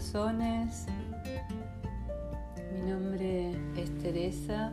corazones, 0.00 0.86
mi 2.72 2.90
nombre 2.90 3.50
es 3.76 3.98
Teresa 3.98 4.72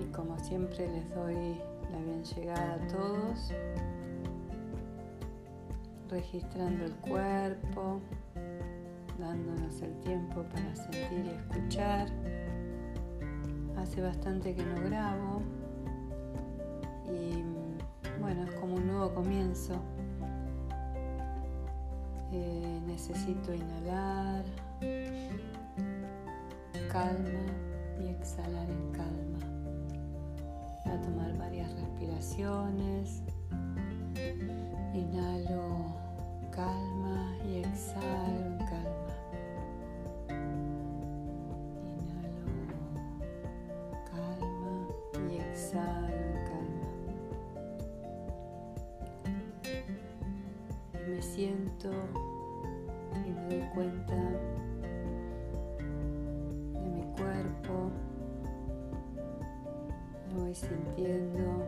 y 0.00 0.10
como 0.10 0.36
siempre 0.40 0.88
les 0.88 1.08
doy 1.14 1.56
la 1.92 1.98
bien 1.98 2.24
llegada 2.24 2.74
a 2.74 2.86
todos, 2.88 3.52
registrando 6.10 6.86
el 6.86 6.94
cuerpo, 6.96 8.00
dándonos 9.20 9.80
el 9.82 9.94
tiempo 10.00 10.42
para 10.52 10.74
sentir 10.74 11.24
y 11.24 11.54
escuchar. 11.54 12.08
Hace 13.76 14.00
bastante 14.00 14.52
que 14.52 14.64
no 14.64 14.82
grabo 14.82 15.42
y 17.06 17.44
bueno, 18.20 18.42
es 18.42 18.50
como 18.56 18.74
un 18.74 18.86
nuevo 18.88 19.14
comienzo 19.14 19.74
eh, 22.32 22.80
necesito 22.86 23.54
inhalar, 23.54 24.44
calma 26.92 27.46
y 28.00 28.08
exhalar 28.08 28.68
en 28.68 28.92
calma. 28.92 29.38
Voy 30.84 30.94
a 30.94 31.00
tomar 31.00 31.36
varias 31.38 31.72
respiraciones. 31.74 33.22
Inhalo 34.94 35.94
calma 36.50 37.36
y 37.46 37.58
exhalo 37.58 38.26
en 38.26 38.58
calma. 38.58 39.14
Inhalo 42.00 42.46
calma 44.10 45.30
y 45.30 45.36
exhalo 45.36 46.07
me 51.18 51.22
siento 51.22 51.90
y 53.26 53.30
me 53.30 53.48
doy 53.48 53.68
cuenta 53.74 54.14
de 56.74 56.90
mi 56.94 57.02
cuerpo, 57.16 57.90
me 60.28 60.42
voy 60.42 60.54
sintiendo, 60.54 61.64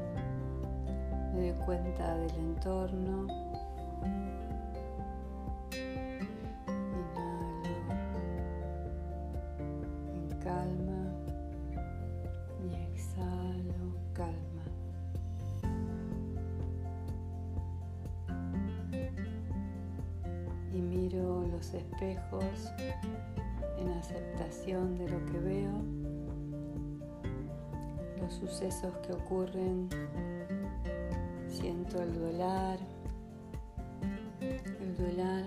me 1.35 1.51
doy 1.51 1.65
cuenta 1.67 2.17
del 2.17 2.35
entorno. 2.37 3.27
Los 21.19 21.75
espejos 21.75 22.45
en 23.79 23.89
aceptación 23.91 24.97
de 24.97 25.09
lo 25.09 25.25
que 25.27 25.39
veo, 25.39 25.73
los 28.21 28.33
sucesos 28.35 28.95
que 28.99 29.13
ocurren, 29.13 29.89
siento 31.49 32.01
el 32.03 32.15
duelar, 32.15 32.79
el 34.41 34.97
duelar 34.97 35.45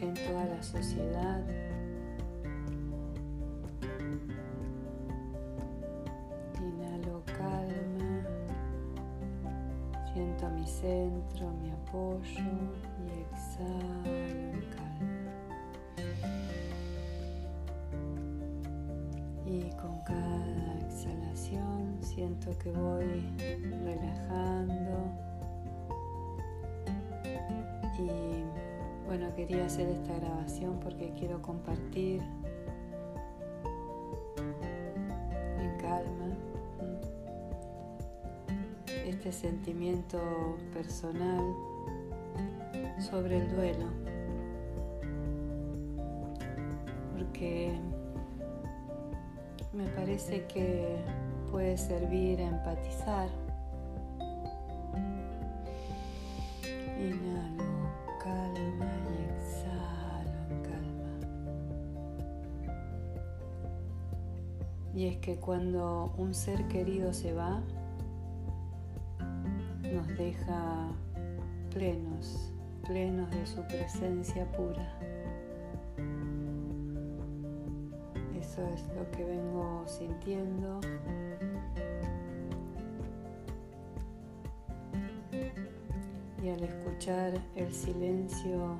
en 0.00 0.14
toda 0.14 0.44
la 0.46 0.62
sociedad. 0.62 1.67
Mi 10.58 10.66
centro, 10.66 11.50
mi 11.62 11.70
apoyo 11.70 12.44
y 13.04 13.20
exhalo 13.20 14.16
en 14.16 14.60
calma. 14.74 15.32
Y 19.46 19.70
con 19.76 20.00
cada 20.02 20.78
exhalación 20.80 21.98
siento 22.00 22.56
que 22.58 22.72
voy 22.72 23.24
relajando. 23.84 25.12
Y 27.98 28.08
bueno, 29.06 29.34
quería 29.34 29.66
hacer 29.66 29.88
esta 29.88 30.14
grabación 30.18 30.78
porque 30.80 31.12
quiero 31.18 31.40
compartir 31.40 32.22
este 39.08 39.32
sentimiento 39.32 40.20
personal 40.72 41.42
sobre 42.98 43.38
el 43.38 43.50
duelo, 43.54 43.86
porque 47.16 47.78
me 49.72 49.86
parece 49.88 50.44
que 50.46 50.98
puede 51.50 51.78
servir 51.78 52.40
a 52.40 52.48
empatizar. 52.48 53.28
Inhalo, 56.98 57.64
calma 58.22 58.92
y 59.08 59.16
exhalo 59.32 60.62
calma. 60.62 61.12
Y 64.94 65.06
es 65.06 65.16
que 65.18 65.36
cuando 65.36 66.12
un 66.18 66.34
ser 66.34 66.66
querido 66.68 67.12
se 67.14 67.32
va, 67.32 67.62
nos 69.92 70.06
deja 70.16 70.88
plenos, 71.72 72.52
plenos 72.86 73.30
de 73.30 73.46
su 73.46 73.62
presencia 73.66 74.50
pura. 74.52 74.98
Eso 78.38 78.66
es 78.74 78.86
lo 78.94 79.10
que 79.10 79.24
vengo 79.24 79.84
sintiendo. 79.86 80.80
Y 86.42 86.48
al 86.48 86.62
escuchar 86.62 87.34
el 87.56 87.72
silencio 87.72 88.78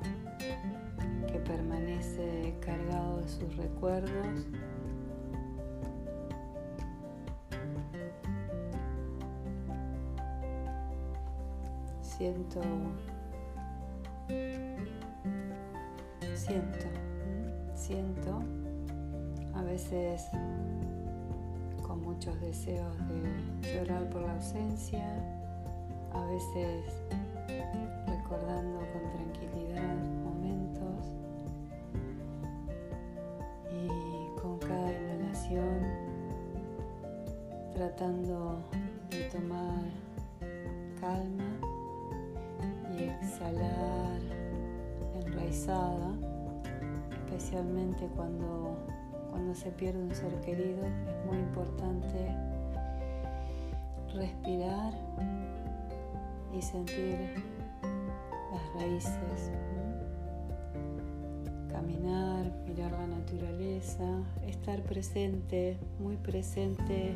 que 1.27 1.39
permanece 1.39 2.55
cargado 2.61 3.21
de 3.21 3.27
sus 3.27 3.55
recuerdos, 3.57 4.47
siento, 12.19 12.59
siento, 16.35 16.85
siento, 17.73 18.41
a 19.55 19.61
veces 19.61 20.25
con 21.81 22.01
muchos 22.01 22.37
deseos 22.41 22.93
de 23.61 23.73
llorar 23.73 24.09
por 24.09 24.23
la 24.23 24.33
ausencia, 24.33 25.15
a 26.11 26.25
veces 26.25 26.83
recordando 28.05 28.79
con 28.91 29.11
tranquilidad 29.13 29.95
momentos 30.21 31.05
y 33.71 34.41
con 34.41 34.59
cada 34.59 34.91
inhalación 34.91 35.85
tratando 37.73 38.61
de 39.09 39.23
tomar 39.29 39.85
calma 40.99 41.68
y 42.97 43.03
exhalar 43.03 44.19
enraizada, 45.25 46.13
especialmente 47.25 48.07
cuando, 48.15 48.77
cuando 49.29 49.53
se 49.53 49.71
pierde 49.71 50.01
un 50.01 50.13
ser 50.15 50.33
querido, 50.41 50.85
es 50.85 51.25
muy 51.25 51.37
importante 51.37 52.35
respirar 54.13 54.93
y 56.53 56.61
sentir 56.61 57.35
las 58.51 58.81
raíces, 58.81 59.51
caminar, 61.71 62.51
mirar 62.65 62.91
la 62.91 63.07
naturaleza, 63.07 64.05
estar 64.47 64.81
presente, 64.83 65.77
muy 65.99 66.17
presente 66.17 67.15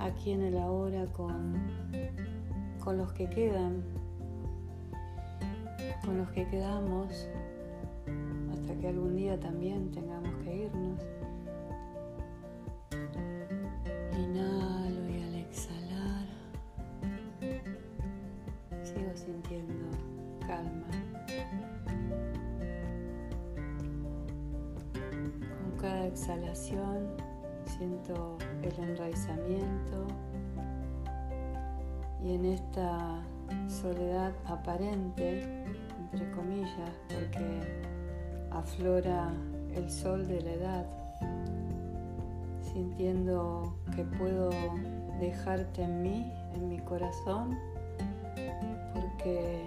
aquí 0.00 0.32
en 0.32 0.42
el 0.42 0.58
ahora 0.58 1.06
con, 1.06 1.54
con 2.82 2.98
los 2.98 3.12
que 3.12 3.28
quedan, 3.28 3.82
con 6.04 6.18
los 6.18 6.30
que 6.30 6.46
quedamos, 6.48 7.28
hasta 8.52 8.74
que 8.76 8.88
algún 8.88 9.16
día 9.16 9.38
también 9.38 9.90
tengamos 9.90 10.34
que 10.44 10.64
irnos. 10.64 11.00
Inhalo 14.18 15.08
y 15.08 15.22
al 15.22 15.34
exhalar 15.34 16.26
sigo 18.82 19.16
sintiendo 19.16 19.86
calma. 20.46 20.86
Con 25.62 25.78
cada 25.80 26.06
exhalación 26.06 27.08
siento 27.64 28.36
el 28.62 28.78
enraizamiento 28.78 30.06
y 32.22 32.34
en 32.34 32.44
esta 32.44 33.22
soledad 33.68 34.32
aparente 34.46 35.64
entre 36.14 36.30
comillas, 36.30 36.92
porque 37.08 37.60
aflora 38.52 39.32
el 39.74 39.90
sol 39.90 40.28
de 40.28 40.40
la 40.42 40.52
edad, 40.52 40.86
sintiendo 42.62 43.76
que 43.96 44.04
puedo 44.04 44.50
dejarte 45.18 45.82
en 45.82 46.02
mí, 46.02 46.32
en 46.54 46.68
mi 46.68 46.78
corazón, 46.78 47.58
porque 48.94 49.64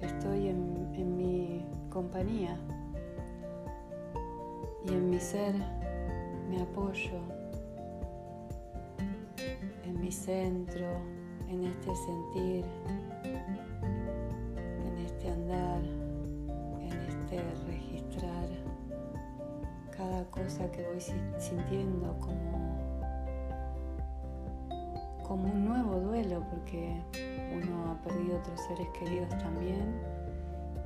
estoy 0.00 0.48
en, 0.48 1.16
mi 1.16 1.66
compañía 1.90 2.56
y 4.86 4.94
en 4.94 5.10
mi 5.10 5.20
ser 5.20 5.54
me 6.48 6.62
apoyo 6.62 7.20
en 9.84 10.00
mi 10.00 10.10
centro, 10.10 10.88
en 11.50 11.64
este 11.64 11.90
sentir, 11.94 12.64
en 12.86 13.21
andar, 15.30 15.82
en 16.80 16.92
este 17.08 17.42
registrar 17.66 18.48
cada 19.96 20.24
cosa 20.30 20.70
que 20.70 20.82
voy 20.86 21.00
sintiendo 21.38 22.18
como, 22.20 22.78
como 25.26 25.52
un 25.52 25.64
nuevo 25.64 26.00
duelo, 26.00 26.44
porque 26.50 27.02
uno 27.54 27.92
ha 27.92 28.02
perdido 28.02 28.38
otros 28.38 28.60
seres 28.60 28.88
queridos 28.98 29.28
también 29.38 29.94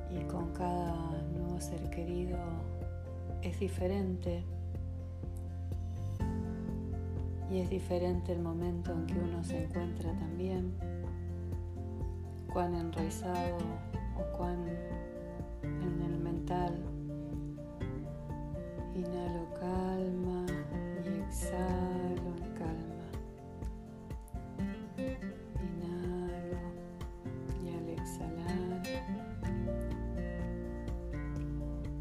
y 0.09 0.23
con 0.25 0.51
cada 0.53 0.93
nuevo 1.33 1.59
ser 1.59 1.89
querido 1.89 2.37
es 3.41 3.59
diferente. 3.59 4.43
Y 7.49 7.59
es 7.59 7.69
diferente 7.69 8.33
el 8.33 8.39
momento 8.39 8.91
en 8.91 9.05
que 9.05 9.13
uno 9.13 9.41
se 9.43 9.63
encuentra 9.63 10.11
también, 10.19 10.73
cuán 12.51 12.75
enraizado 12.75 13.57
o 14.17 14.37
cuán 14.37 14.57
en 15.63 16.01
el 16.01 16.19
mental. 16.19 16.73
Inhalo 18.95 19.53
calma 19.59 20.45
y 21.05 21.19
exhalo 21.19 22.29
en 22.37 22.53
calma. 22.55 23.05
Inhalo 25.67 26.59
y 27.63 27.69
al 27.69 27.89
exhalar 27.89 28.81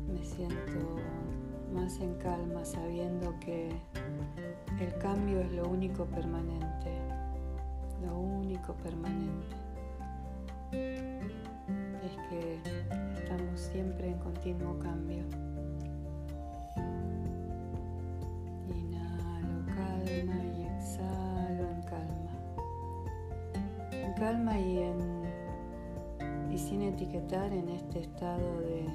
me 0.09 0.25
siento 0.25 0.97
más 1.75 2.01
en 2.01 2.15
calma 2.15 2.65
sabiendo 2.65 3.35
que 3.41 3.77
el 4.81 4.99
cambio 4.99 5.41
es 5.41 5.53
lo 5.53 5.69
único 5.69 6.07
permanente, 6.07 6.99
lo 8.03 8.19
único 8.19 8.75
permanente. 8.75 9.57
Es 12.07 12.13
que 12.29 12.61
estamos 13.21 13.59
siempre 13.59 14.07
en 14.07 14.19
continuo 14.19 14.79
cambio. 14.79 15.25
Inhalo 18.69 19.67
calma 19.75 20.37
y 20.57 20.67
exhalo 20.67 21.69
en 21.69 21.83
calma. 21.83 22.31
En 23.91 24.13
calma 24.13 24.57
y, 24.57 24.79
en, 24.79 26.53
y 26.53 26.59
sin 26.59 26.83
etiquetar 26.83 27.53
en 27.53 27.71
este 27.71 27.99
estado 28.03 28.61
de, 28.61 28.87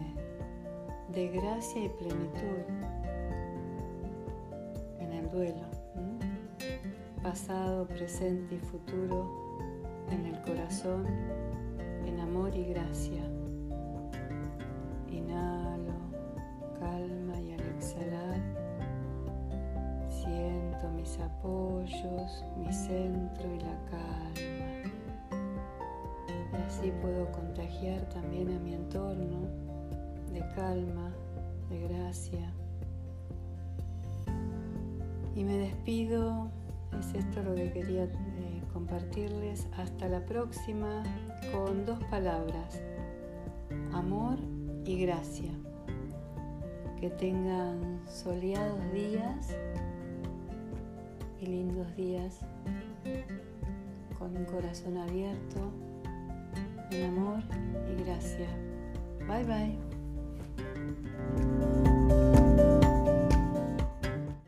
de 1.14 1.28
gracia 1.32 1.84
y 1.84 1.90
plenitud 1.90 2.64
en 5.00 5.12
el 5.12 5.30
duelo 5.32 5.66
pasado, 7.22 7.86
presente 7.88 8.56
y 8.56 8.60
futuro 8.60 9.58
en 10.10 10.28
el 10.28 10.42
corazón, 10.44 11.06
amor 12.32 12.56
y 12.56 12.64
gracia. 12.64 13.22
Inhalo, 15.10 15.94
calma 16.80 17.38
y 17.42 17.52
al 17.52 17.60
exhalar 17.76 18.40
siento 20.08 20.90
mis 20.96 21.20
apoyos, 21.20 22.46
mi 22.58 22.72
centro 22.72 23.54
y 23.54 23.60
la 23.60 23.78
calma. 23.90 24.82
Y 26.54 26.56
así 26.68 26.94
puedo 27.02 27.30
contagiar 27.34 28.02
también 28.10 28.56
a 28.56 28.60
mi 28.60 28.76
entorno 28.76 29.50
de 30.32 30.40
calma, 30.56 31.12
de 31.70 31.82
gracia. 31.82 32.54
Y 35.36 35.44
me 35.44 35.58
despido 35.58 36.50
es 36.98 37.14
esto 37.14 37.44
lo 37.44 37.56
que 37.56 37.72
quería 37.74 38.04
eh, 38.04 38.61
compartirles. 38.74 39.68
Hasta 39.78 40.08
la 40.08 40.26
próxima 40.26 41.04
con 41.52 41.86
dos 41.86 42.02
palabras, 42.06 42.82
amor 43.94 44.38
y 44.86 45.02
gracia. 45.02 45.52
Que 47.00 47.10
tengan 47.10 48.00
soleados 48.08 48.80
días 48.94 49.56
y 51.40 51.48
lindos 51.48 51.96
días 51.96 52.40
con 54.20 54.38
un 54.38 54.46
corazón 54.46 54.98
abierto 54.98 55.72
en 56.92 57.06
amor 57.06 57.42
y 57.90 57.96
gracia. 58.04 58.48
Bye 59.28 59.44
bye. 59.46 59.80